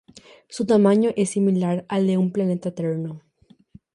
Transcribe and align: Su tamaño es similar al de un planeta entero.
Su 0.49 0.65
tamaño 0.65 1.11
es 1.15 1.29
similar 1.29 1.85
al 1.87 2.07
de 2.07 2.17
un 2.17 2.31
planeta 2.31 2.69
entero. 2.69 3.19